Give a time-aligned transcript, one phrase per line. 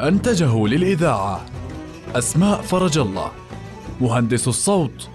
[0.00, 1.40] أنتجه للإذاعة
[2.14, 3.30] أسماء فرج الله
[4.00, 5.08] مهندس الصوت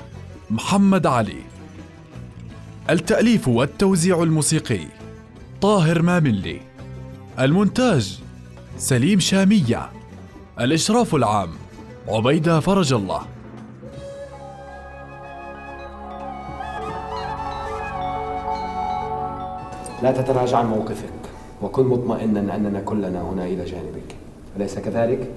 [0.52, 1.44] محمد علي.
[2.90, 4.88] التأليف والتوزيع الموسيقي
[5.62, 6.62] طاهر ماملي.
[7.40, 8.20] المونتاج
[8.78, 9.90] سليم شامية.
[10.60, 11.50] الإشراف العام
[12.08, 13.22] عبيدة فرج الله.
[20.04, 21.14] لا تتراجع عن موقفك
[21.62, 24.19] وكن مطمئنا أننا كلنا هنا إلى جانبك.
[24.58, 25.32] أليس كذلك؟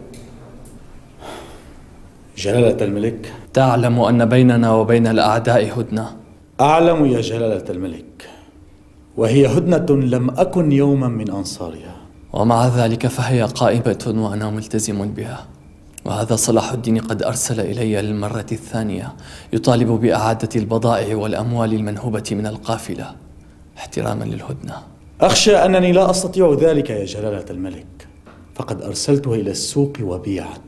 [2.36, 3.32] جلالة الملك.
[3.52, 6.16] تعلم أن بيننا وبين الأعداء هدنة.
[6.60, 8.28] أعلم يا جلالة الملك.
[9.16, 11.96] وهي هدنة لم أكن يوما من أنصارها.
[12.32, 15.46] ومع ذلك فهي قائمة وأنا ملتزم بها.
[16.04, 19.12] وهذا صلاح الدين قد أرسل إلي للمرة الثانية.
[19.52, 23.06] يطالب بإعادة البضائع والأموال المنهوبة من القافلة.
[23.78, 24.74] احتراما للهدنة.
[25.20, 27.86] أخشى أنني لا أستطيع ذلك يا جلالة الملك.
[28.54, 30.60] فقد أرسلتها إلى السوق وبيعت.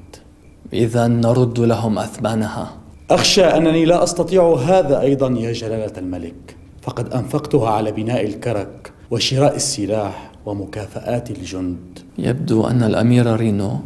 [0.73, 2.77] إذا نرد لهم أثمانها
[3.11, 6.57] أخشى أنني لا أستطيع هذا أيضا يا جلالة الملك.
[6.83, 11.99] فقد أنفقتها على بناء الكرك وشراء السلاح ومكافآت الجند.
[12.19, 13.79] يبدو أن الأمير رينو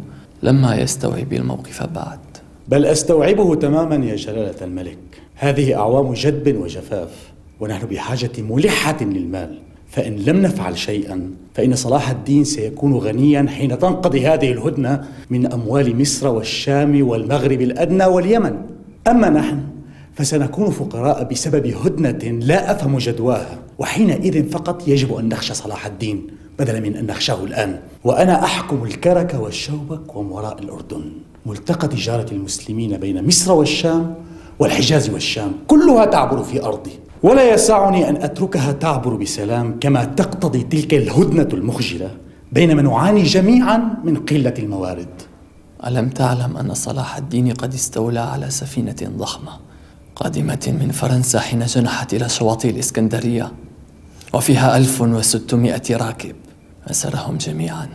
[0.43, 2.19] لما يستوعب الموقف بعد.
[2.67, 4.97] بل أستوعبه تماما يا جلالة الملك.
[5.35, 9.59] هذه أعوام جدب وجفاف ونحن بحاجة ملحة للمال.
[9.89, 16.01] فإن لم نفعل شيئا فإن صلاح الدين سيكون غنيا حين تنقضي هذه الهدنة من أموال
[16.01, 18.55] مصر والشام والمغرب الأدنى واليمن.
[19.07, 19.59] أما نحن
[20.13, 26.27] فسنكون فقراء بسبب هدنة لا أفهم جدواها وحينئذ فقط يجب أن نخشى صلاح الدين
[26.59, 27.79] بدلا من أن نخشاه الآن.
[28.03, 31.11] وأنا أحكم الكرك والشوبك ومراء الأردن
[31.45, 34.15] ملتقى تجارة المسلمين بين مصر والشام
[34.59, 36.91] والحجاز والشام كلها تعبر في أرضي.
[37.23, 42.11] ولا يسعني أن أتركها تعبر بسلام كما تقتضي تلك الهدنة المخجلة
[42.51, 45.07] بينما نعاني جميعا من قلة الموارد.
[45.87, 49.51] ألم تعلم أن صلاح الدين قد استولى على سفينة ضخمة
[50.15, 53.51] قادمة من فرنسا حين جنحت إلى شواطئ الإسكندرية
[54.33, 56.35] وفيها 1600 راكب.
[56.91, 57.89] أسرهم جميعا.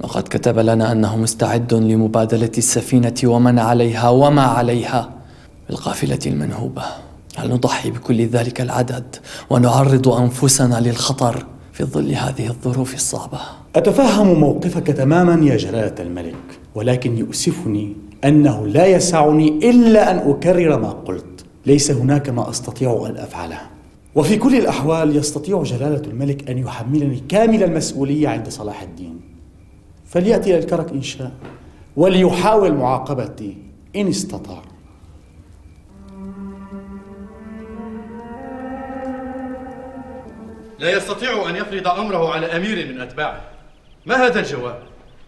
[0.00, 5.10] وقد كتب لنا أنه مستعد لمبادلة السفينة ومن عليها وما عليها
[5.68, 7.09] بالقافلة المنهوبة.
[7.36, 9.16] هل نضحي بكل ذلك العدد
[9.50, 13.38] ونعرض أنفسنا للخطر في ظل هذه الظروف الصعبة؟
[13.76, 16.36] أتفهم موقفك تماما يا جلالة الملك
[16.74, 21.24] ولكن يؤسفني أنه لا يسعني إلا أن أكرر ما قلت.
[21.66, 23.60] ليس هناك ما أستطيع أن أفعله.
[24.14, 29.20] وفي كل الأحوال يستطيع جلالة الملك أن يحملني كامل المسؤولية عند صلاح الدين.
[30.06, 31.32] فليأتي إلى الكرك إن شاء
[31.96, 33.56] وليحاول معاقبتي
[33.96, 34.62] إن استطاع.
[40.80, 43.40] لا يستطيع أن يفرض أمره على أمير من أتباعه.
[44.06, 44.82] ما هذا الجواب؟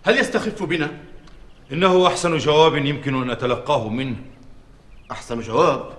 [0.05, 0.91] هل يستخف بنا؟
[1.73, 4.17] إنه أحسن جواب يمكن أن أتلقاه منه.
[5.11, 5.91] أحسن جواب؟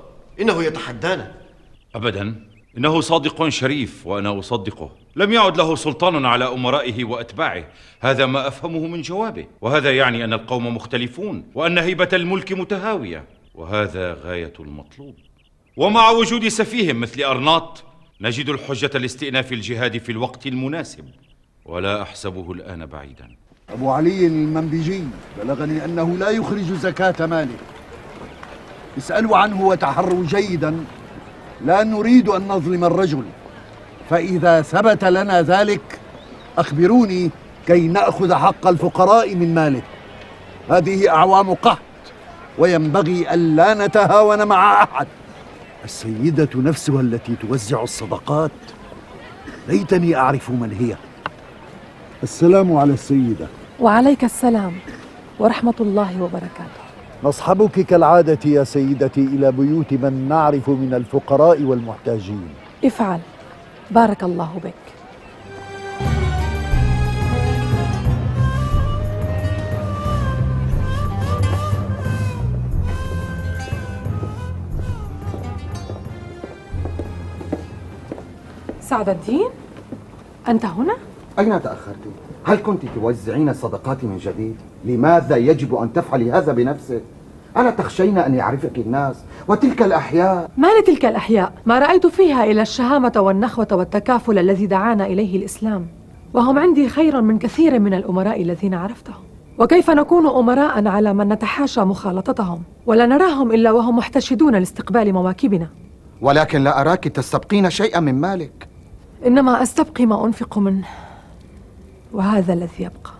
[0.41, 1.31] إنه يتحدانا.
[1.95, 2.35] أبدا.
[2.77, 4.91] إنه صادق شريف وأنا أصدقه.
[5.15, 7.65] لم يعد له سلطان على أمرائه وأتباعه.
[8.01, 9.47] هذا ما أفهمه من جوابه.
[9.61, 13.25] وهذا يعني أن القوم مختلفون وأن هيبة الملك متهاوية.
[13.55, 15.15] وهذا غاية المطلوب.
[15.77, 17.83] ومع وجود سفيه مثل أرناط
[18.23, 21.05] نجد الحجة لاستئناف الجهاد في الوقت المناسب
[21.65, 23.35] ولا أحسبه الآن بعيدا.
[23.69, 25.03] أبو علي المنبجي
[25.37, 27.55] بلغني أنه لا يخرج زكاة ماله.
[28.97, 30.85] اسألوا عنه وتحروا جيدا.
[31.65, 33.23] لا نريد أن نظلم الرجل.
[34.09, 35.99] فإذا ثبت لنا ذلك
[36.57, 37.29] أخبروني
[37.67, 39.81] كي نأخذ حق الفقراء من ماله.
[40.69, 41.79] هذه أعوام قحط
[42.57, 45.07] وينبغي ألا نتهاون مع أحد.
[45.83, 48.51] السيدة نفسها التي توزع الصدقات.
[49.67, 50.95] ليتني أعرف من هي.
[52.23, 53.47] السلام على السيدة.
[53.79, 54.73] وعليك السلام
[55.39, 56.83] ورحمة الله وبركاته.
[57.23, 62.49] نصحبك كالعادة يا سيدتي إلى بيوت من نعرف من الفقراء والمحتاجين.
[62.85, 63.19] افعل.
[63.91, 64.82] بارك الله بك.
[78.93, 79.47] سعد الدين
[80.47, 80.93] أنت هنا؟
[81.39, 81.97] أين تأخرت؟
[82.43, 84.55] هل كنت توزعين الصدقات من جديد؟
[84.85, 87.01] لماذا يجب أن تفعلي هذا بنفسك؟
[87.57, 89.15] ألا تخشين أن يعرفك الناس
[89.47, 95.37] وتلك الأحياء ما لتلك الأحياء ما رأيت فيها إلا الشهامة والنخوة والتكافل الذي دعانا إليه
[95.37, 95.87] الإسلام
[96.33, 99.23] وهم عندي خير من كثير من الأمراء الذين عرفتهم
[99.57, 105.67] وكيف نكون أمراء على من نتحاشى مخالطتهم ولا نراهم إلا وهم محتشدون لاستقبال مواكبنا
[106.21, 108.72] ولكن لا أراك تستبقين شيئا من مالك
[109.27, 110.87] إنما أستبقي ما أنفق منه
[112.13, 113.11] وهذا الذي يبقى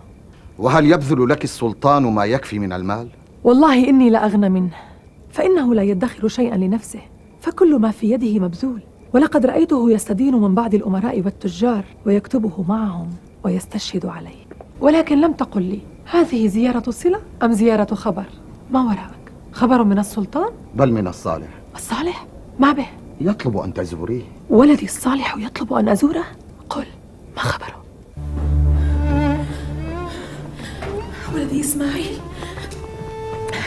[0.58, 3.08] وهل يبذل لك السلطان ما يكفي من المال؟
[3.44, 4.74] والله إني لأغنى منه
[5.30, 7.00] فإنه لا يدخر شيئا لنفسه
[7.40, 8.80] فكل ما في يده مبذول
[9.14, 13.08] ولقد رأيته يستدين من بعض الأمراء والتجار ويكتبه معهم
[13.44, 14.44] ويستشهد عليه
[14.80, 15.80] ولكن لم تقل لي
[16.10, 18.24] هذه زيارة صلة أم زيارة خبر؟
[18.70, 22.26] ما وراءك؟ خبر من السلطان؟ بل من الصالح الصالح؟
[22.58, 22.86] ما به؟
[23.20, 26.24] يطلب أن تزوريه ولدي الصالح يطلب أن أزوره؟
[26.70, 26.86] قل
[27.36, 27.84] ما خبره؟
[31.34, 32.18] ولدي إسماعيل.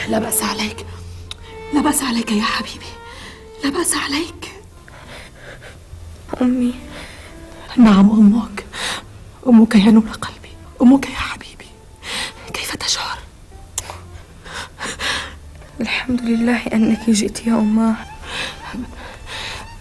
[0.09, 0.85] لا بأس عليك.
[1.73, 2.85] لا بأس عليك يا حبيبي.
[3.63, 4.51] لا بأس عليك.
[6.41, 6.73] أمي.
[7.77, 8.65] نعم أمك.
[9.47, 10.50] أمك يا نور قلبي.
[10.81, 11.67] أمك يا حبيبي.
[12.53, 13.17] كيف تشعر؟
[15.81, 17.95] الحمد لله أنك جئت يا أماه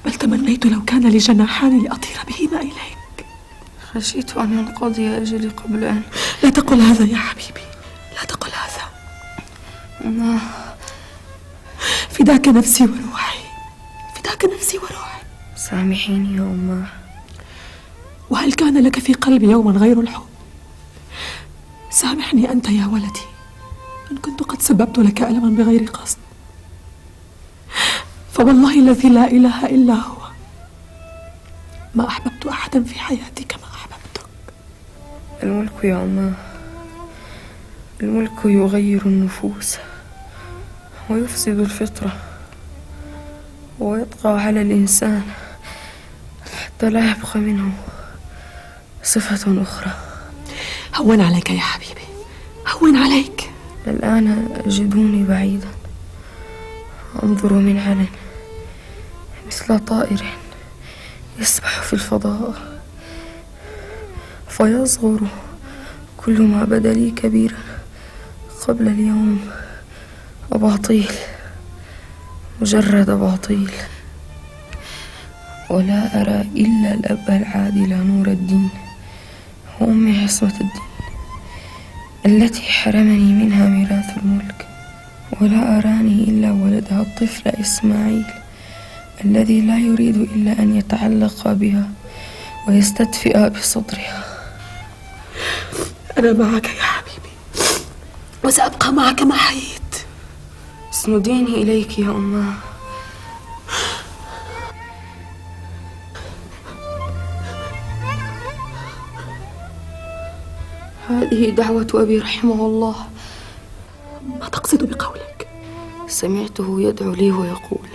[0.06, 3.26] بل تمنيت لو كان لي جناحان لأطير بهما إليك.
[3.92, 6.02] خشيت أن ينقضي أجلي قبل أن
[6.42, 7.66] لا تقل هذا يا حبيبي.
[8.14, 8.84] لا تقل هذا.
[10.04, 10.40] أماه
[12.10, 13.38] فداك نفسي وروحي.
[14.16, 15.22] فداك نفسي وروحي.
[15.56, 16.86] سامحيني يا أماه
[18.30, 20.26] وهل كان لك في قلبي يوما غير الحب؟
[21.90, 23.26] سامحني أنت يا ولدي.
[24.10, 26.18] إن كنت قد سببت لك ألما بغير قصد.
[28.36, 30.16] فوالله الذي لا إله إلا هو.
[31.94, 34.26] ما أحببت أحدا في حياتي كما أحببتك.
[35.42, 36.32] الملك يا أماه
[38.02, 39.76] الملك يغير النفوس
[41.10, 42.16] ويفسد الفطرة
[43.78, 45.22] ويطغى على الإنسان
[46.64, 47.72] حتى لا يبقى منه
[49.02, 49.90] صفة أخرى.
[50.96, 52.06] هون عليك يا حبيبي.
[52.68, 53.50] هون عليك.
[53.86, 55.68] الآن أجدوني بعيدا.
[57.22, 58.06] أنظر من علن.
[59.46, 60.24] مثل طائر
[61.38, 62.54] يسبح في الفضاء.
[64.48, 65.20] فيصغر
[66.16, 67.56] كل ما بدا لي كبيرا
[68.68, 69.40] قبل اليوم
[70.52, 71.10] أباطيل
[72.60, 73.70] مجرد أباطيل
[75.70, 78.70] ولا أرى إلا الأب العادل نور الدين
[79.80, 80.86] وأمي عصمة الدين
[82.26, 84.66] التي حرمني منها ميراث الملك.
[85.40, 88.24] ولا أراني إلا ولدها الطفل إسماعيل.
[89.24, 91.90] الذي لا يريد إلا أن يتعلق بها
[92.68, 94.24] ويستدفئ بصدرها.
[96.18, 97.34] أنا معك يا حبيبي
[98.44, 99.82] وسأبقى معك ما حييت.
[100.92, 102.54] اسنديني إليك يا أماه
[111.08, 112.96] هذه دعوة أبي رحمه الله.
[114.40, 115.48] ما تقصد بقولك؟
[116.08, 117.88] سمعته يدعو لي ويقول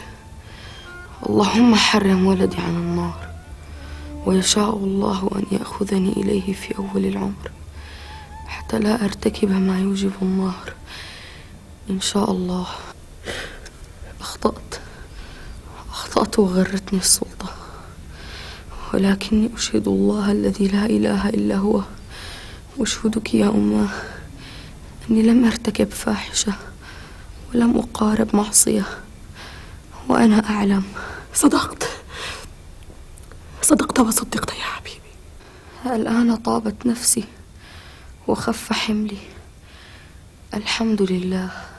[1.31, 3.29] اللهم حرم ولدي عن النار
[4.25, 7.51] ويشاء الله أن يأخذني إليه في أول العمر
[8.47, 10.73] حتى لا أرتكب ما يوجب النار.
[11.89, 12.67] إن شاء الله.
[14.21, 14.75] أخطأت.
[15.89, 17.49] أخطأت وغرتني السلطة.
[18.93, 21.81] ولكني أشهد الله الذي لا إله إلا هو.
[22.79, 23.89] أشهدك يا أماه
[25.09, 26.53] أني لم أرتكب فاحشة
[27.53, 28.83] ولم أقارب معصية
[30.09, 30.83] وأنا أعلم.
[31.33, 31.89] صدقت.
[33.61, 35.11] صدقت وصدقت يا حبيبي.
[35.85, 37.23] الآن طابت نفسي
[38.27, 39.17] وخف حملي.
[40.53, 41.70] الحمد لله.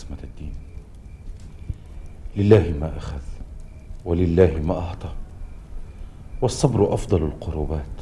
[0.00, 0.52] عصمة الدين.
[2.36, 3.20] لله ما أخذ
[4.04, 5.12] ولله ما أعطى
[6.42, 7.96] والصبر أفضل القربات.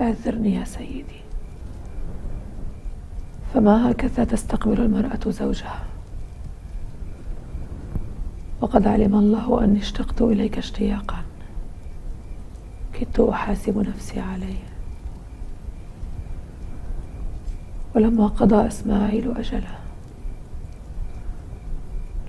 [0.00, 1.20] أعذرني يا سيدي.
[3.54, 5.84] فما هكذا تستقبل المرأة زوجها؟
[8.60, 11.24] وقد علم الله أني اشتقت إليك اشتياقا.
[12.92, 14.64] كدت أحاسب نفسي عليه
[17.94, 19.83] ولما قضى إسماعيل أجله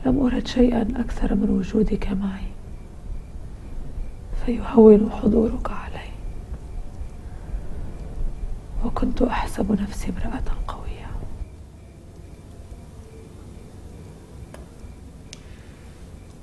[0.05, 2.47] لم أرد شيئا أكثر من وجودك معي.
[4.45, 6.09] فيهون حضورك علي.
[8.85, 11.11] وكنت أحسب نفسي امرأة قوية.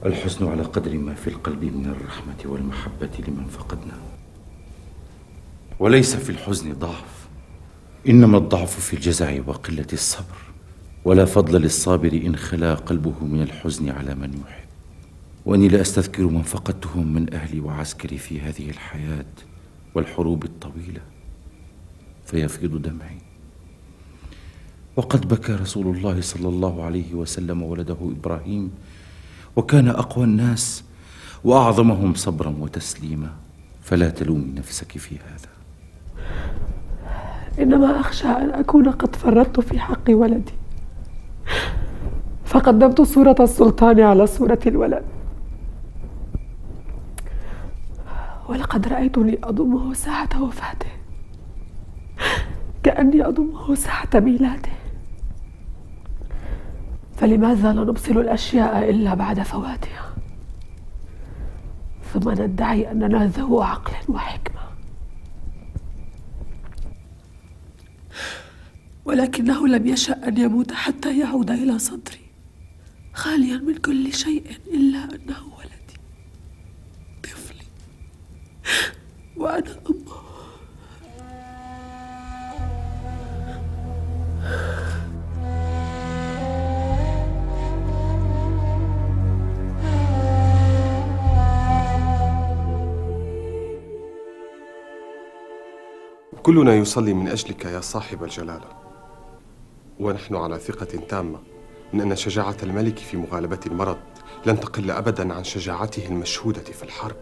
[0.06, 3.98] الحزن على قدر ما في القلب من الرحمة والمحبة لمن فقدنا.
[5.78, 7.28] وليس في الحزن ضعف
[8.08, 10.51] إنما الضعف في الجزع وقلة الصبر.
[11.04, 14.68] ولا فضل للصابر إن خلا قلبه من الحزن على من يحب.
[15.46, 19.24] وإني لاستذكر من فقدتهم من أهلي وعسكري في هذه الحياة
[19.94, 21.00] والحروب الطويلة
[22.26, 23.18] فيفيض دمعي.
[24.96, 28.70] وقد بكى رسول الله صلى الله عليه وسلم ولده إبراهيم
[29.56, 30.84] وكان أقوى الناس
[31.44, 33.30] وأعظمهم صبرا وتسليما.
[33.82, 35.52] فلا تلومي نفسك في هذا.
[37.58, 40.52] إنما أخشى أن أكون قد فرطت في حق ولدي.
[42.52, 45.04] فقدمت صوره السلطان على صوره الولد.
[48.48, 50.92] ولقد رأيتني أضمه ساعة وفاته
[52.82, 54.72] كأني أضمه ساعة ميلاده.
[57.16, 60.12] فلماذا لا نبصر الأشياء إلا بعد فواتها؟
[62.12, 64.60] ثم ندعي أننا ذو عقل وحكمة.
[69.04, 72.21] ولكنه لم يشأ أن يموت حتى يعود إلى صدري.
[73.12, 75.52] خاليا من كل شيء إلا أنه
[79.36, 80.22] وأنا أمه
[96.42, 98.68] كلنا يصلي من أجلك يا صاحب الجلالة.
[100.00, 101.51] ونحن على ثقة تامة.
[101.92, 103.96] من أن شجاعة الملك في مغالبة المرض
[104.46, 107.16] لن تقل أبدا عن شجاعته المشهودة في الحرب.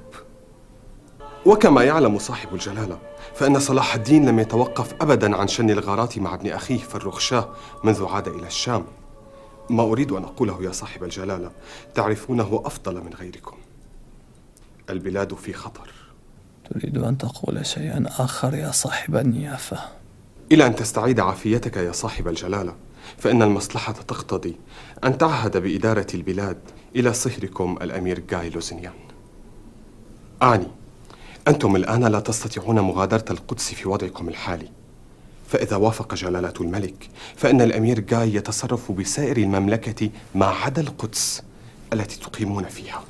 [1.46, 2.98] وكما يعلم صاحب الجلالة
[3.34, 7.34] فإن صلاح الدين لم يتوقف أبدا عن شن الغارات مع ابن أخيه فرخ
[7.84, 8.84] منذ عاد إلى الشام.
[9.70, 11.50] ما أريد أن أقوله يا صاحب الجلالة
[11.94, 13.56] تعرفونه أفضل من غيركم.
[14.90, 15.90] البلاد في خطر.
[16.70, 19.78] تريد أن تقول شيئا آخر يا صاحب النيافة
[20.52, 22.74] إلى أن تستعيد عافيتك يا صاحب الجلالة.
[23.18, 24.56] فإن المصلحة تقتضي
[25.04, 26.58] أن تعهد بإدارة البلاد
[26.96, 28.92] إلى صهركم الأمير جاي لوزنيان.
[30.42, 30.66] أعني
[31.48, 34.68] أنتم الآن لا تستطيعون مغادرة القدس في وضعكم الحالي.
[35.48, 41.42] فإذا وافق جلالة الملك فإن الأمير جاي يتصرف بسائر المملكة ما عدا القدس
[41.92, 43.04] التي تقيمون فيها.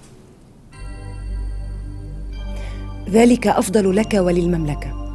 [3.08, 5.09] ذلك أفضل لك وللمملكة.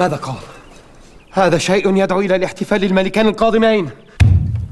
[0.00, 0.36] ماذا قال؟
[1.32, 3.90] هذا شيء يدعو إلى الاحتفال للملكان القادمين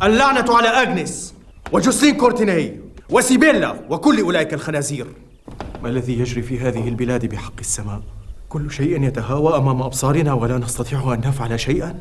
[0.03, 1.35] اللعنة على أغنس
[1.73, 2.81] وجوسلين كورتيني
[3.11, 5.07] وسيبيلا وكل أولئك الخنازير
[5.83, 8.01] ما الذي يجري في هذه البلاد بحق السماء؟
[8.49, 11.99] كل شيء يتهاوى أمام أبصارنا ولا نستطيع أن نفعل شيئا؟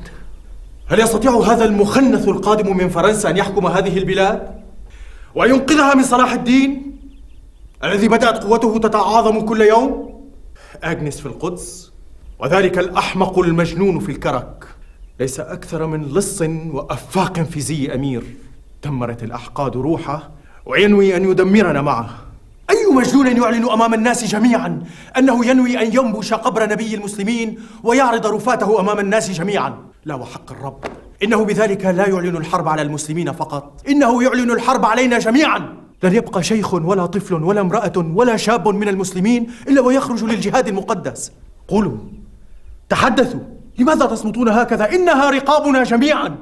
[0.87, 4.61] هل يستطيع هذا المخنث القادم من فرنسا أن يحكم هذه البلاد؟
[5.35, 6.97] وينقذها من صلاح الدين؟
[7.83, 10.21] الذي بدأت قوته تتعاظم كل يوم؟
[10.83, 11.96] أغنس في القدس
[12.39, 14.67] وذلك الأحمق المجنون في الكرك.
[15.19, 16.41] ليس أكثر من لص
[16.71, 18.23] وأفاق في زي أمير.
[18.83, 20.29] دمرت الأحقاد روحه
[20.65, 22.09] وينوي أن يدمرنا معه.
[22.69, 24.83] أي مجنون يعلن أمام الناس جميعا
[25.17, 30.79] أنه ينوي أن ينبش قبر نبي المسلمين ويعرض رفاته أمام الناس جميعا؟ لا وحق الرب.
[31.23, 33.81] إنه بذلك لا يعلن الحرب على المسلمين فقط.
[33.89, 35.77] إنه يعلن الحرب علينا جميعا.
[36.03, 41.31] لن يبقى شيخ ولا طفل ولا امرأة ولا شاب من المسلمين إلا ويخرج للجهاد المقدس.
[41.67, 41.97] قولوا.
[42.89, 43.39] تحدثوا.
[43.79, 46.35] لماذا تصمتون هكذا؟ إنها رقابنا جميعا.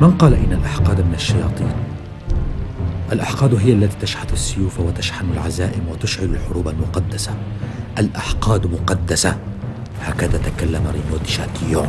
[0.00, 1.72] من قال إن الأحقاد من الشياطين؟
[3.12, 7.34] الأحقاد هي التي تشحذ السيوف وتشحن العزائم وتشعل الحروب المقدسة.
[7.98, 9.36] الأحقاد مقدسة.
[10.02, 11.88] هكذا تكلم رينو دي شاتيون.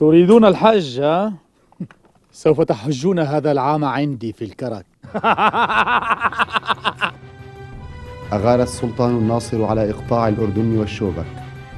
[0.00, 1.45] تريدون الحج ها؟
[2.36, 4.86] سوف تحجون هذا العام عندي في الكرك.
[8.32, 11.26] أغار السلطان الناصر على إقطاع الأردن والشوبك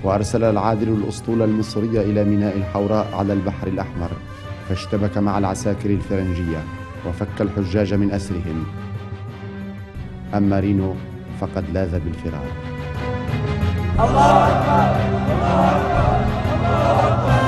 [0.04, 4.10] وأرسل العادل الأسطول المصري إلى ميناء الحوراء على البحر الأحمر
[4.68, 6.64] فاشتبك مع العساكر الفرنجية
[7.08, 8.66] وفك الحجاج من أسرهم.
[10.34, 10.94] أما رينو
[11.40, 12.46] فقد لاذ بالفرار.
[14.00, 14.96] الله أكبر
[15.32, 16.24] الله أكبر
[16.54, 17.47] الله أكبر.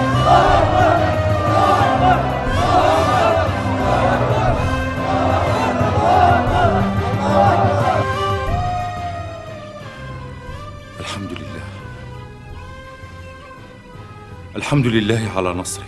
[14.61, 15.85] الحمد لله على نصره.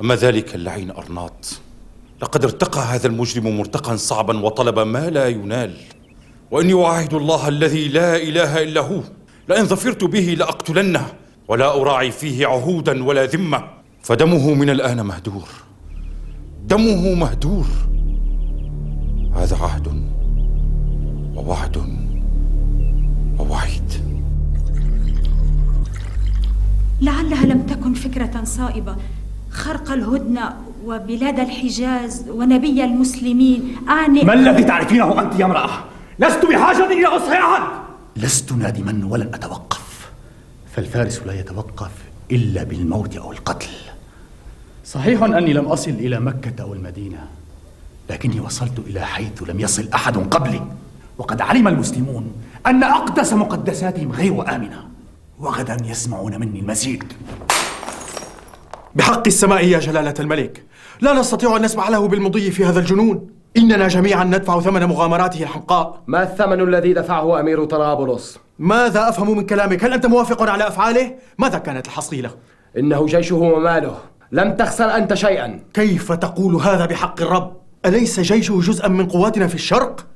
[0.00, 1.60] أما ذلك اللعين أرناط.
[2.22, 5.74] لقد ارتقى هذا المجرم مرتقا صعبا وطلب ما لا ينال.
[6.50, 9.00] وإني أعاهد الله الذي لا إله إلا هو.
[9.48, 11.06] لئن ظفرت به لأقتلنه
[11.48, 13.64] ولا أراعي فيه عهودا ولا ذمة.
[14.02, 15.48] فدمه من الآن مهدور.
[16.64, 17.66] دمه مهدور.
[19.34, 20.10] هذا عهد
[21.36, 21.95] ووعد.
[27.00, 28.96] لعلها لم تكن فكرة صائبة.
[29.50, 33.76] خرق الهدنة وبلاد الحجاز ونبي المسلمين.
[33.88, 35.70] أعني ما الذي تعرفينه أنت يا امرأة؟
[36.18, 37.62] لست بحاجة إلى أصح أحد.
[38.16, 40.10] لست نادما ولن أتوقف.
[40.72, 41.90] فالفارس لا يتوقف
[42.32, 43.68] إلا بالموت أو القتل.
[44.84, 47.24] صحيح أني لم أصل إلى مكة أو المدينة.
[48.10, 50.62] لكني وصلت إلى حيث لم يصل أحد قبلي.
[51.18, 52.32] وقد علم المسلمون
[52.66, 54.95] أن أقدس مقدساتهم غير آمنة.
[55.40, 57.12] وغدا يسمعون مني المزيد
[58.94, 60.64] بحق السماء يا جلالة الملك
[61.00, 66.02] لا نستطيع أن نسمح له بالمضي في هذا الجنون إننا جميعا ندفع ثمن مغامراته الحمقاء
[66.06, 71.14] ما الثمن الذي دفعه أمير طرابلس؟ ماذا أفهم من كلامك؟ هل أنت موافق على أفعاله؟
[71.38, 72.30] ماذا كانت الحصيلة؟
[72.78, 73.96] إنه جيشه وماله
[74.32, 79.54] لم تخسر أنت شيئا كيف تقول هذا بحق الرب؟ أليس جيشه جزءا من قواتنا في
[79.54, 80.06] الشرق؟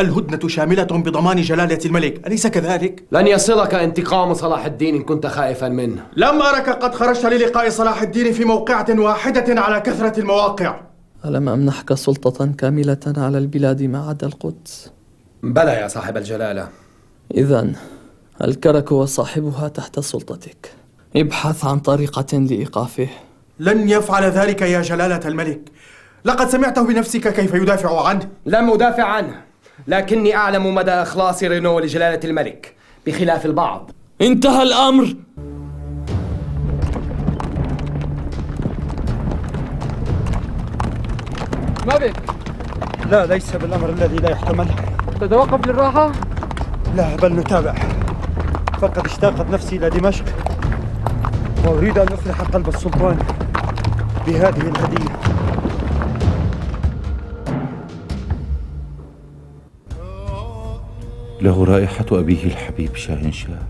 [0.00, 5.68] الهدنة شاملة بضمان جلالة الملك أليس كذلك؟ لن يصلك انتقام صلاح الدين إن كنت خائفا
[5.68, 6.06] منه.
[6.16, 10.80] لم أرك قد خرجت للقاء صلاح الدين في موقعة واحدة على كثرة المواقع.
[11.24, 14.90] ألم أمنحك سلطة كاملة على البلاد ما عدا القدس؟
[15.42, 16.68] بلى يا صاحب الجلالة.
[17.34, 17.72] إذا
[18.44, 20.72] الكرك وصاحبها تحت سلطتك.
[21.16, 23.08] ابحث عن طريقة لإيقافه.
[23.60, 25.60] لن يفعل ذلك يا جلالة الملك.
[26.24, 29.49] لقد سمعته بنفسك كيف يدافع عنه؟ لم أدافع عنه.
[29.86, 32.74] لكني أعلم مدى إخلاص رينو لجلالة الملك
[33.06, 33.90] بخلاف البعض.
[34.20, 35.14] انتهى الأمر.
[41.86, 42.16] ما بك؟
[43.10, 44.66] لا ليس بالأمر الذي لا يحتمل
[45.20, 46.12] تتوقف للراحة؟
[46.96, 47.74] لا بل نتابع.
[48.80, 50.24] فقد اشتاقت نفسي إلى دمشق
[51.66, 53.18] وأريد أن أفرح قلب السلطان
[54.26, 55.29] بهذه الهدية.
[61.42, 63.62] له رائحة أبيه الحبيب شاهنشاه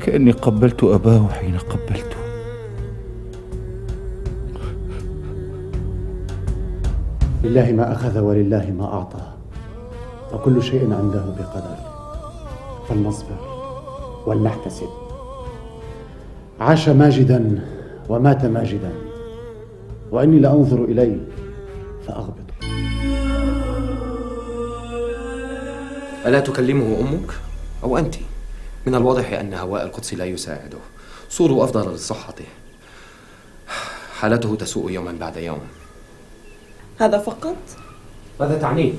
[0.00, 2.16] كأني قبلت أباه حين قبلته.
[7.44, 9.32] لله ما أخذ ولله ما أعطى
[10.34, 11.76] وكل شيء عنده بقدر.
[12.88, 13.36] فلنصبر
[14.26, 14.88] ولنحتسب.
[16.60, 17.64] عاش ماجدا
[18.08, 18.92] ومات ماجدا
[20.10, 21.20] وإني لأنظر إليه
[22.06, 22.45] فأغبط.
[26.26, 27.30] ألا تكلمه أمك
[27.84, 28.14] أو أنت؟
[28.86, 30.78] من الواضح أن هواء القدس لا يساعده
[31.30, 32.44] صوروا أفضل لصحته
[34.20, 35.60] حالته تسوء يوما بعد يوم
[37.00, 37.56] هذا فقط؟
[38.40, 38.92] ماذا تعنيه؟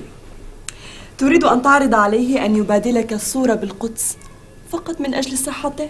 [1.18, 4.18] تريد أن تعرض عليه أن يبادلك الصورة بالقدس
[4.70, 5.90] فقط من أجل صحته؟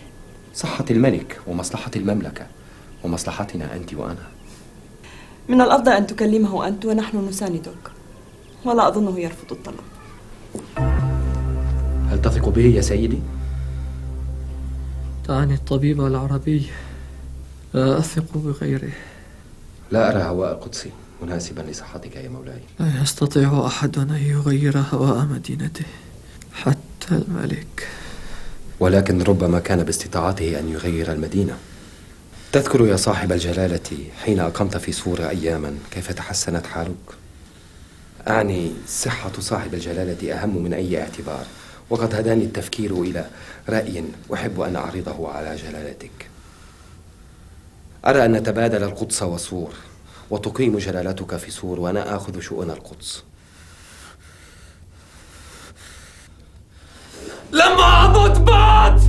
[0.54, 2.48] صحة الملك ومصلحة المملكة
[3.04, 4.28] ومصلحتنا أنت وأنا
[5.48, 7.92] من الأفضل أن تكلمه أنت ونحن نساندك
[8.66, 9.80] ولا أظنه يرفض الطلب
[12.12, 13.20] هل تثق به يا سيدي؟
[15.28, 16.68] تعني الطبيب العربي
[17.74, 18.92] لا أثق بغيره.
[19.92, 20.88] لا أرى هواء القدس
[21.24, 22.62] مناسبا لصحتك يا مولاي.
[22.80, 25.86] لا يستطيع أحد أن يغير هواء مدينته
[26.54, 27.88] حتى الملك.
[28.80, 31.58] ولكن ربما كان باستطاعته أن يغير المدينة.
[32.52, 37.08] تذكر يا صاحب الجلالة حين أقمت في سور أياما كيف تحسنت حالك؟
[38.28, 41.46] أعني صحة صاحب الجلالة أهم من أي اعتبار.
[41.90, 43.26] وقد هداني التفكير إلى
[43.70, 46.30] رأي أحب أن أعرضه على جلالتك.
[48.06, 49.74] أرى أن نتبادل القدس وصور
[50.30, 53.24] وتقيم جلالتك في سور وأنا آخذ شؤون القدس.
[57.52, 59.02] لما أموت بعد!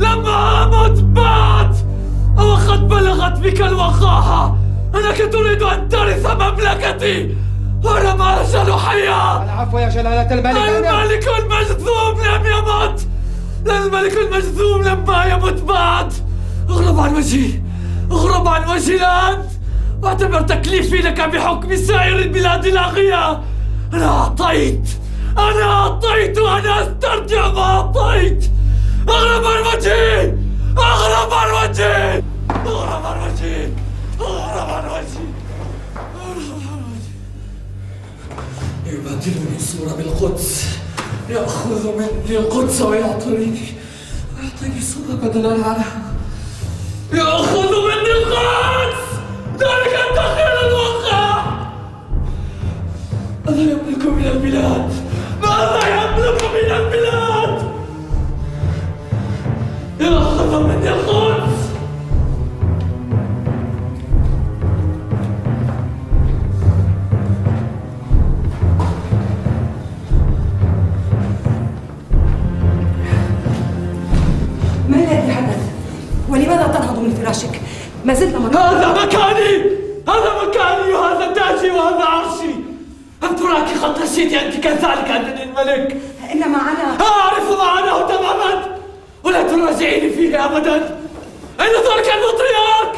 [0.00, 1.74] لما أموت بعد!
[2.38, 4.58] أو قد بلغت بك الوقاحة!
[4.94, 7.36] أنك تريد أن ترث مملكتي!
[7.84, 13.08] أنا ما أزال حيا العفو يا جلالة الملك الملك المجذوم لم يمت!
[13.66, 16.12] الملك المجذوم لما يمت بعد!
[16.70, 17.60] اغرب عن وجهي!
[18.12, 19.42] اغرب عن وجهي الآن!
[20.02, 23.40] واعتبر تكليفي لك بحكم سائر البلاد الأغية
[23.92, 24.88] أنا أعطيت!
[25.38, 26.38] أنا أعطيت!
[26.38, 28.50] وأنا أسترجع ما أعطيت!
[39.26, 40.64] يبادلني الصورة بالقدس.
[41.28, 43.60] يأخذ مني القدس ويعطيني
[45.10, 45.76] أبدا لا
[47.12, 49.04] يأخذ مني القدس!
[49.52, 51.44] ذلك الدخيل الوقع
[53.46, 54.90] ماذا يملك من البلاد؟
[55.42, 57.72] ماذا يملك من البلاد؟
[60.00, 61.39] يأخذ مني القدس!
[78.20, 79.62] ما زلت مرة هذا مكاني!
[80.08, 80.92] هذا مكاني!
[80.92, 81.70] وهذا تاجي!
[81.70, 82.54] وهذا عرشي!
[83.22, 85.96] أم تراك قد نسيت أنت كذلك أنني الملك؟
[86.32, 88.76] إن معنا أعرف معناه تماما!
[89.24, 90.98] ولا تراجعيني فيه أبدا!
[91.60, 92.92] أين ذلك المطرياك؟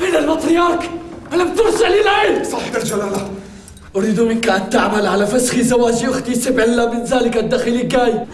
[0.00, 0.90] أين المطرياك؟
[1.32, 3.30] ألم ترسل إلي؟ صاحب الجلالة
[3.96, 8.26] أريد منك أن تعمل على فسخ زواج أختي سبعلا من ذلك الدخيل جاي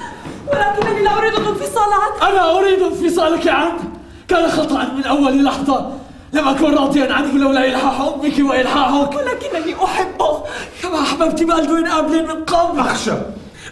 [0.53, 3.79] ولكنني لا أريد الانفصال عنك أنا أريد انفصالك عنه
[4.29, 6.04] كان خطأ من أول لحظة!
[6.35, 10.43] لم أكن راضيا عنه لولا إلحاح أمك وإلحاحك ولكنني أحبه.
[10.83, 12.81] كما أحببت بالدوين أبل من قبل.
[12.81, 13.13] أخشى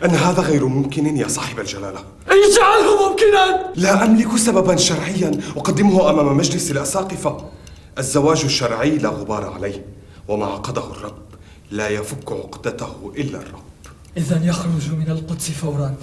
[0.05, 2.05] أن هذا غير ممكن يا صاحب الجلالة.
[2.29, 3.73] اجعله ممكنا.
[3.77, 7.37] لا أملك سببا شرعيا أقدمه أمام مجلس الأساقفة.
[7.99, 9.85] الزواج الشرعي لا غبار عليه
[10.29, 11.23] وما عقده الرب
[11.71, 13.63] لا يفك عقدته إلا الرب.
[14.17, 15.95] إذا يخرج من القدس فورا.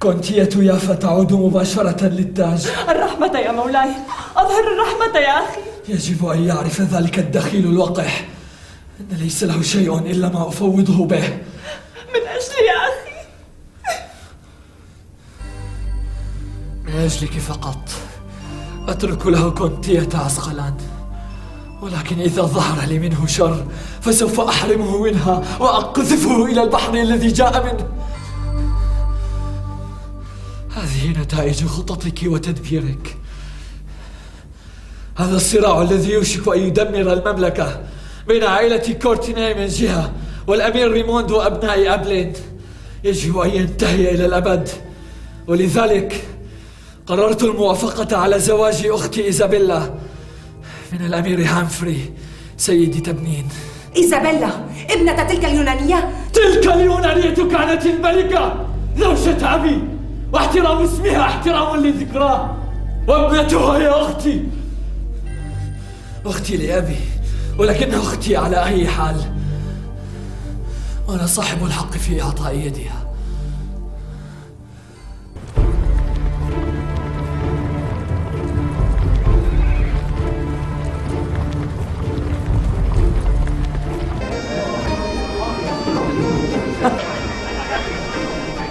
[0.00, 2.68] كونتية يافا تعود مباشرة للتاج.
[2.88, 3.90] الرحمة يا مولاي.
[4.36, 5.60] أظهر الرحمة يا أخي.
[5.88, 8.28] يجب أن يعرف ذلك الدخيل الوقح
[9.00, 11.28] أن ليس له شيء إلا ما أفوضه به.
[12.14, 13.12] من أجلي يا أخي؟
[16.84, 17.88] من أجلك فقط.
[18.88, 20.74] أترك له كونتية عسقلان.
[21.82, 23.66] ولكن إذا ظهر لي منه شر
[24.00, 27.88] فسوف أحرمه منها وأقذفه إلى البحر الذي جاء منه.
[30.76, 33.16] هذه نتائج خططك وتدبيرك.
[35.16, 37.80] هذا الصراع الذي يوشك أن يدمر المملكة
[38.28, 40.12] بين عائلة كورتيناي من جهة
[40.46, 42.32] والأمير ريموند وأبناء إبلين
[43.04, 44.68] يجب أن ينتهي إلى الأبد.
[45.46, 46.24] ولذلك
[47.06, 49.94] قررت الموافقة على زواج أختي إيزابيلا
[50.92, 52.12] من الأمير هامفري
[52.56, 53.48] سيد تبنين.
[53.96, 54.50] إيزابيلا
[54.90, 59.78] ابنة تلك اليونانية؟ تلك اليونانية كانت الملكة زوجة أبي
[60.32, 62.56] واحترام اسمها احترام لذكراه.
[63.08, 64.42] وابنتها هي أختي
[66.26, 66.96] أختي لأبي
[67.58, 69.16] ولكنها أختي على أي حال
[71.08, 73.12] وأنا صاحب الحق في إعطاء يدها.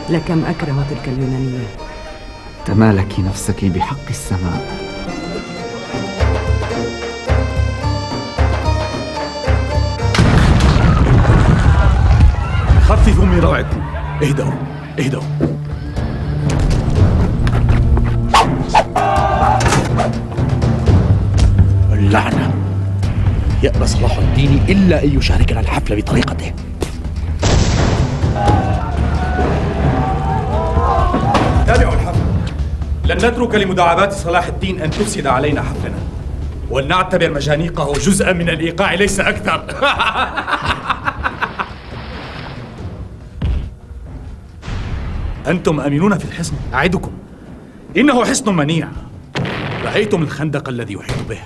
[0.09, 1.67] لكم أكرم تلك اليونانية.
[2.65, 4.90] تمالكي نفسك بحق السماء.
[13.31, 13.81] خففوا من روعكم
[14.23, 14.51] اهدأوا
[14.99, 15.23] اهدأوا.
[21.93, 22.53] اللعنة.
[23.63, 26.53] يأبى صلاح الدين إلا أن يشاركنا الحفل بطريقته.
[31.67, 32.19] تابعوا الحفل.
[33.05, 35.97] لن نترك لمداعبات صلاح الدين أن تفسد علينا حفلنا.
[36.69, 39.63] ولنعتبر مجانيقه جزءا من الإيقاع ليس أكثر.
[45.47, 46.53] أنتم أمينون في الحصن.
[46.73, 47.11] أعدكم.
[47.97, 48.87] إنه حصن منيع.
[49.83, 51.39] رأيتم الخندق الذي يحيط به.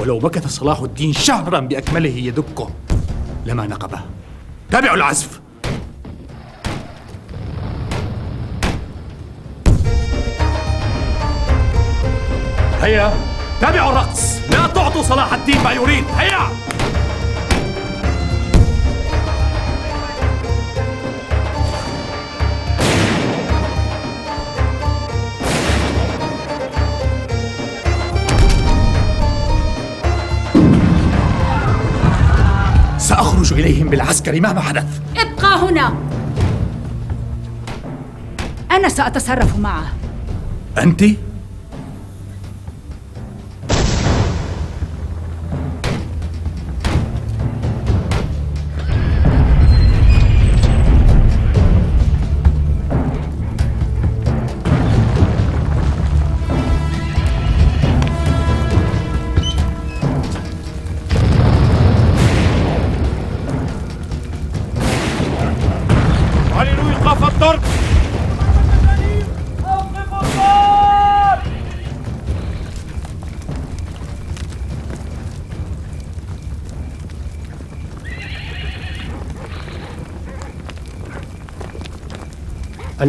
[0.00, 2.70] ولو مكث صلاح الدين شهرا بأكمله يدكه
[3.46, 4.00] لما نقبه.
[4.70, 5.40] تابعوا العزف.
[12.82, 13.14] هيا
[13.60, 14.40] تابعوا الرقص.
[14.50, 16.04] لا تعطوا صلاح الدين ما يريد.
[16.16, 16.48] هيا!
[33.50, 35.00] سأخرج إليهم بالعسكر مهما حدث.
[35.16, 35.94] ابقى هنا.
[38.70, 39.92] أنا سأتصرف معه.
[40.78, 41.04] أنت؟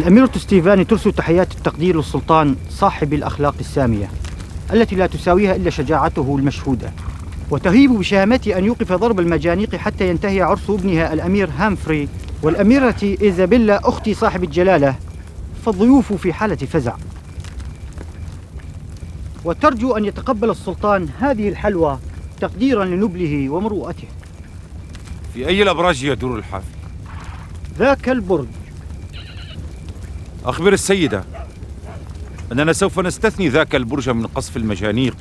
[0.02, 4.10] الأميرة ستيفاني ترسل تحيات التقدير للسلطان صاحب الأخلاق السامية
[4.72, 6.92] التي لا تساويها إلا شجاعته المشهودة.
[7.50, 12.08] وتهيب بشهامته أن يوقف ضرب المجانيق حتى ينتهي عرس ابنها الأمير هامفري
[12.42, 14.94] والأميرة إيزابيلا أخت صاحب الجلالة.
[15.66, 16.96] فالضيوف في حالة فزع.
[19.44, 21.98] وترجو أن يتقبل السلطان هذه الحلوى
[22.40, 24.08] تقديرا لنبله ومروءته.
[25.34, 26.66] في أي الأبراج يدور الحافل؟
[27.78, 28.46] ذاك البرج.
[30.44, 31.24] أخبر السيدة
[32.52, 35.16] أننا سوف نستثني ذاك البرج من قصف المجانيق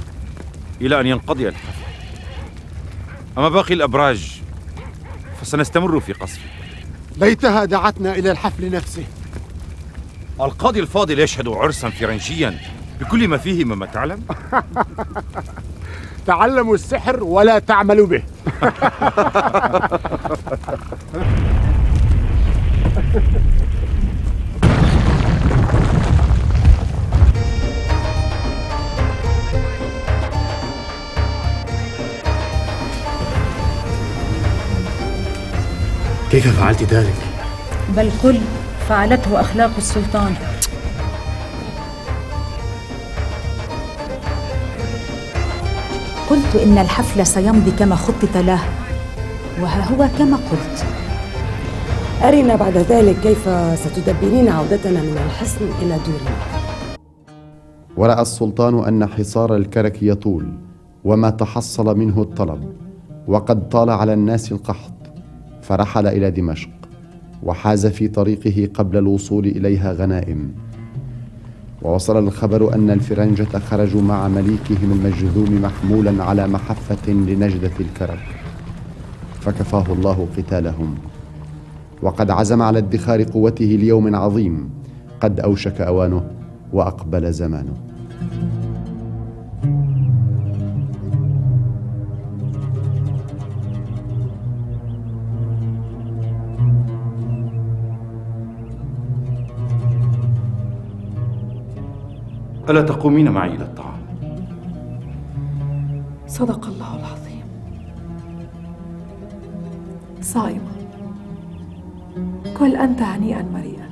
[0.81, 1.84] إلى أن ينقضي الحفل.
[3.38, 4.41] أما باقي الأبراج
[5.41, 6.41] فسنستمر في قصفه.
[7.17, 9.03] ليتها دعتنا إلى الحفل نفسه.
[10.41, 12.60] القاضي الفاضل يشهد عرسا فرنجيا
[12.99, 14.23] بكل ما فيه مما تعلم.
[16.27, 18.23] تعلموا السحر ولا تعملوا به.
[36.31, 37.15] كيف فعلت ذلك؟
[37.97, 38.39] بل قل
[38.89, 40.33] فعلته أخلاق السلطان.
[46.29, 48.59] قلت إن الحفل سيمضي كما خطط له
[49.61, 50.85] وها هو كما قلت.
[52.23, 56.35] أرنا بعد ذلك كيف ستدبرين عودتنا من الحصن إلى دورنا.
[57.97, 60.53] ورأى السلطان أن حصار الكرك يطول
[61.03, 62.73] وما تحصل منه الطلب
[63.27, 65.00] وقد طال على الناس القحط.
[65.71, 66.69] فرحل إلى دمشق
[67.43, 70.51] وحاز في طريقه قبل الوصول إليها غنائم.
[71.81, 78.25] ووصل الخبر أن الفرنجة خرجوا مع مليكهم المجذوم محمولا على محفة لنجدة الكرك
[79.41, 80.95] فكفاه الله قتالهم.
[82.01, 84.69] وقد عزم على ادخار قوته ليوم عظيم
[85.21, 86.23] قد أوشك أوانه
[86.73, 87.73] وأقبل زمانه.
[102.69, 104.02] ألا تقومين معي إلى الطعام؟
[106.28, 107.43] صدق الله العظيم.
[110.21, 110.71] صائمة.
[112.60, 113.89] كل أنت هنيئا مريئا.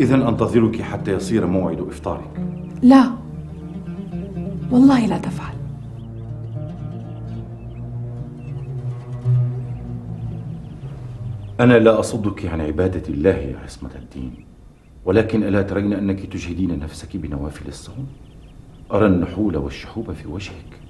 [0.00, 2.40] إذا أنتظرك حتى يصير موعد إفطارك.
[2.82, 3.10] لا.
[4.70, 5.56] والله لا تفعل.
[11.60, 14.46] أنا لا أصدك عن عبادة الله يا عصمة الدين.
[15.06, 18.06] ولكن ألا ترين أنك تجهدين نفسك بنوافل الصوم؟
[18.92, 20.80] أرى النحول والشحوب في وجهك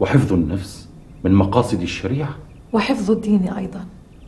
[0.00, 0.88] وحفظ النفس
[1.24, 2.34] من مقاصد الشريعة؟
[2.72, 3.86] وحفظ الدين أيضا.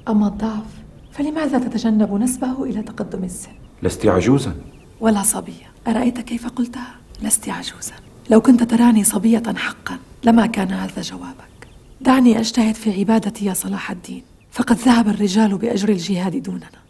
[0.09, 3.51] أما الضعف فلماذا تتجنب نسبه إلى تقدم السن؟
[3.83, 4.55] لست عجوزا.
[5.01, 5.73] ولا صبية.
[5.87, 7.95] أرأيت كيف قلتها؟ لست عجوزا.
[8.31, 11.69] لو كنت تراني صبية حقا لما كان هذا جوابك.
[12.01, 14.23] دعني أجتهد في عبادتي يا صلاح الدين.
[14.51, 16.83] فقد ذهب الرجال بأجر الجهاد دوننا.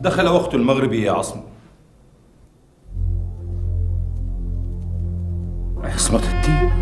[0.00, 1.40] دخل وقت المغرب يا عصم
[5.84, 6.79] عصمة الدين.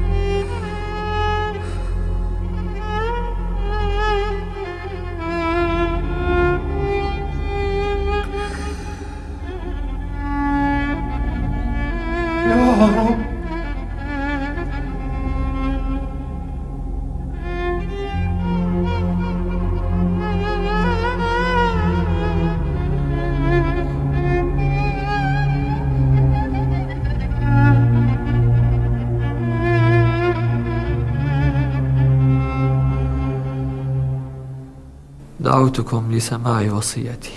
[35.59, 37.31] دعوتكم لسماع وصيتي.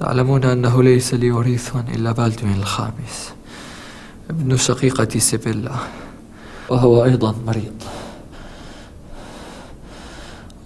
[0.00, 3.32] تعلمون أنه ليس لي وريث إلا بالدوين الخامس.
[4.30, 5.72] ابن شقيقة سيبيلا
[6.68, 7.82] وهو أيضا مريض.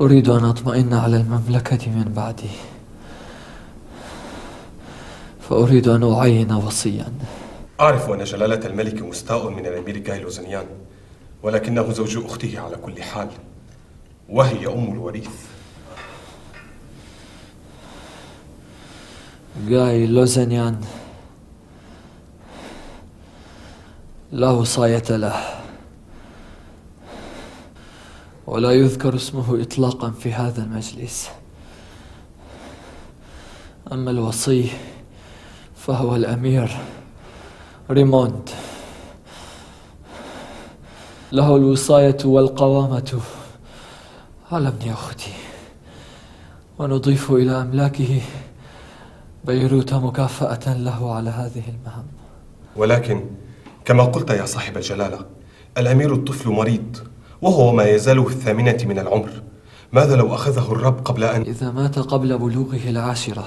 [0.00, 2.50] أريد أن أطمئن على المملكة من بعدي.
[5.48, 7.12] فأريد أن أعين وصيا.
[7.80, 10.66] أعرف أن جلالة الملك مستاء من الأمير جايلوزنيان
[11.42, 13.28] ولكنه زوج أخته على كل حال
[14.28, 15.30] وهي أم الوريث.
[19.56, 20.80] جاي لوزنيان.
[24.32, 25.60] لا وصاية له.
[28.46, 31.28] ولا يذكر اسمه إطلاقا في هذا المجلس.
[33.92, 34.70] أما الوصي
[35.76, 36.76] فهو الأمير
[37.90, 38.50] ريموند.
[41.32, 43.20] له الوصاية والقوامة.
[44.52, 45.32] على ابن أختي؟
[46.78, 48.20] ونضيف إلى أملاكه
[49.44, 52.04] بيروت مكافأة له على هذه المهمة
[52.76, 53.24] ولكن
[53.84, 55.26] كما قلت يا صاحب الجلالة
[55.78, 56.96] الأمير الطفل مريض
[57.42, 59.30] وهو ما يزال في الثامنة من العمر.
[59.92, 63.44] ماذا لو أخذه الرب قبل أن إذا مات قبل بلوغه العاشرة.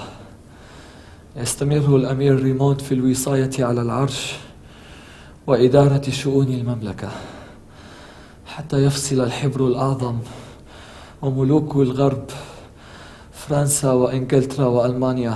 [1.36, 4.36] يستمر الأمير ريموند في الوصاية على العرش
[5.46, 7.08] وإدارة شؤون المملكة
[8.46, 10.18] حتى يفصل الحبر الأعظم
[11.22, 12.24] وملوك الغرب
[13.32, 15.34] فرنسا وإنجلترا وألمانيا.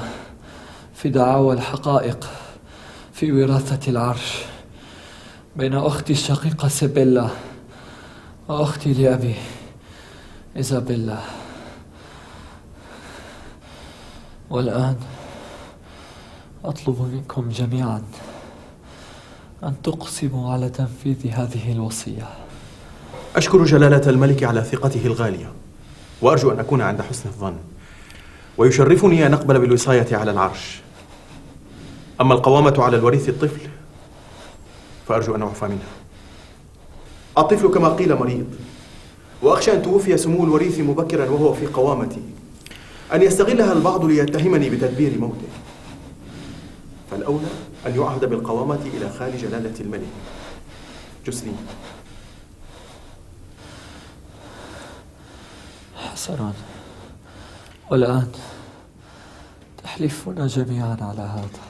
[1.02, 2.28] في دعاوى الحقائق
[3.12, 4.42] في وراثة العرش
[5.56, 7.28] بين أختي الشقيقة سيبيلا
[8.48, 9.34] وأختي لأبي
[10.56, 11.18] إيزابيلا.
[14.50, 14.96] والآن
[16.64, 18.02] أطلب منكم جميعا
[19.64, 22.28] أن تقسموا على تنفيذ هذه الوصية.
[23.36, 25.52] أشكر جلالة الملك على ثقته الغالية
[26.22, 27.56] وأرجو أن أكون عند حسن الظن.
[28.58, 30.80] ويشرفني أن أقبل بالوصاية على العرش.
[32.20, 33.68] أما القوامة على الوريث الطفل
[35.08, 35.88] فأرجو أن أعفى منها.
[37.38, 38.54] الطفل كما قيل مريض
[39.42, 42.22] وأخشى أن توفي سمو الوريث مبكرا وهو في قوامتي
[43.14, 45.48] أن يستغلها البعض ليتهمني بتدبير موته.
[47.10, 47.46] فالأولى
[47.86, 50.08] أن يعهد بالقوامة إلى خال جلالة الملك.
[51.26, 51.56] جسلين
[55.96, 56.52] حسنا.
[57.90, 58.28] والآن
[59.82, 61.67] تحلفنا جميعا على هذا.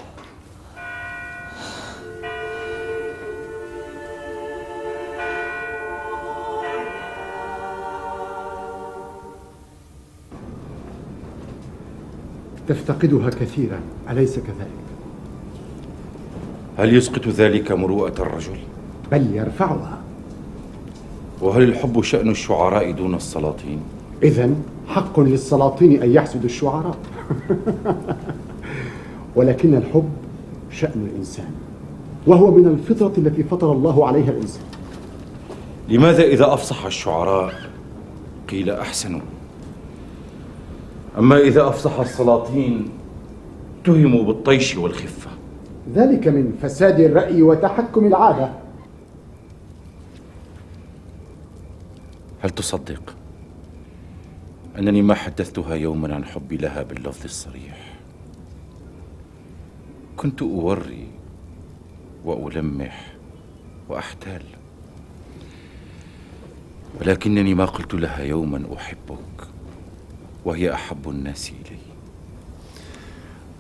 [12.69, 14.89] تفتقدها كثيرا أليس كذلك؟
[16.79, 18.59] هل يسقط ذلك مروءة الرجل؟
[19.13, 19.99] بل يرفعها
[21.41, 23.81] وهل الحب شأن الشعراء دون السلاطين؟
[24.23, 24.51] إذا
[24.89, 26.97] حق للسلاطين أن يحسدوا الشعراء
[29.37, 30.11] ولكن الحب
[30.71, 31.51] شأن الإنسان
[32.27, 34.63] وهو من الفطرة التي فطر الله عليها الإنسان
[35.89, 37.55] لماذا إذا أفصح الشعراء
[38.51, 39.21] قيل أحسنوا
[41.19, 42.89] أما إذا أفصح السلاطين
[43.83, 45.31] اتهموا بالطيش والخفة.
[45.95, 48.53] ذلك من فساد الرأي وتحكم العادة.
[52.41, 53.17] هل تصدق
[54.79, 57.99] أنني ما حدثتها يوما عن حبي لها باللفظ الصريح؟
[60.17, 61.09] كنت أوري
[62.25, 63.15] وألمح
[63.89, 64.43] وأحتال
[67.01, 69.48] ولكنني ما قلت لها يوما أحبك.
[70.45, 71.79] وهي أحب الناس إلي.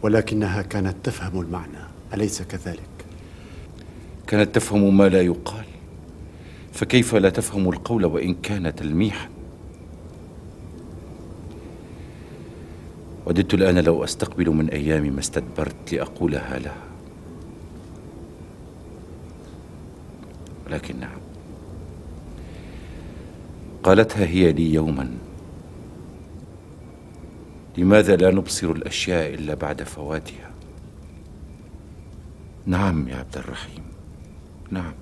[0.03, 1.79] ولكنها كانت تفهم المعنى
[2.15, 2.81] أليس كذلك؟
[4.27, 5.65] كانت تفهم ما لا يقال.
[6.73, 9.29] فكيف لا تفهم القول وإن كان تلميحا؟
[13.27, 16.83] وددت الآن لو أستقبل من أيام ما استدبرت لأقولها لها.
[20.67, 21.19] ولكن نعم.
[23.83, 25.28] قالتها هي لي يوما.
[27.79, 30.51] لماذا لا نبصر الأشياء إلا بعد فواتها؟
[32.67, 33.83] نعم يا عبد الرحيم
[34.71, 34.93] نعم.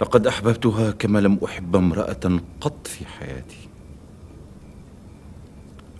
[0.00, 3.68] لقد أحببتها كما لم أحب امرأة قط في حياتي.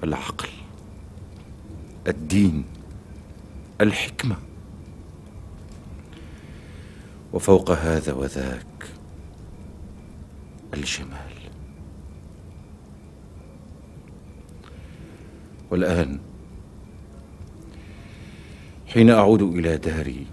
[0.04, 0.48] العقل
[2.08, 2.64] الدين
[3.80, 4.36] الحكمة.
[7.32, 8.88] وفوق هذا وذاك
[10.74, 11.33] الجمال.
[15.74, 16.18] والآن.
[18.86, 20.26] حين أعود إلى داري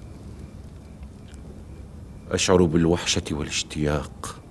[2.32, 4.42] أشعر بالوحشة والاشتياق.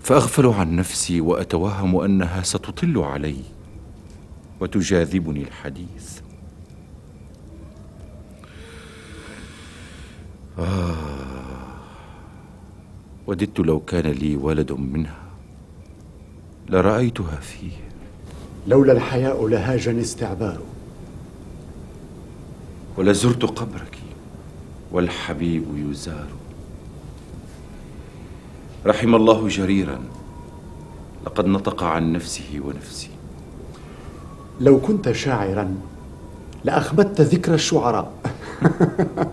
[0.00, 3.42] فأغفل عن نفسي وأتوهم أنها ستطل علي
[4.60, 6.20] وتجاذبني الحديث.
[10.58, 11.76] آه
[13.26, 15.22] وددت لو كان لي ولد منها
[16.68, 17.87] لرأيتها فيه.
[18.68, 20.58] لولا الحياء لهاجني استعبار.
[22.96, 23.98] ولزرت قبرك
[24.92, 26.26] والحبيب يزار.
[28.86, 30.00] رحم الله جريرا
[31.26, 33.10] لقد نطق عن نفسه ونفسي.
[34.60, 35.74] لو كنت شاعرا
[36.64, 38.12] لأخبت ذكر الشعراء.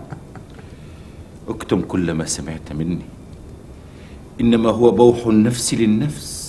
[1.48, 3.06] اكتم كل ما سمعت مني.
[4.40, 6.45] إنما هو بوح النفس للنفس.